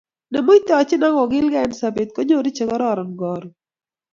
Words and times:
Nemuitochini 0.31 1.05
ako 1.07 1.23
kilkei 1.31 1.63
eng 1.65 1.75
sobet, 1.79 2.09
konyoru 2.15 2.49
chekororon 2.55 3.11
karon. 3.19 3.51